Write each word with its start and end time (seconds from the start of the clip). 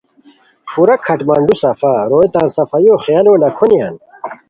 پورا 0.71 0.95
کھڈمندو 1.05 1.55
صفا۔ 1.63 1.93
روئے 2.09 2.27
تان 2.33 2.47
صفائیو 2.57 2.93
خیالو 3.03 3.33
لکھونیان۔ 3.41 3.95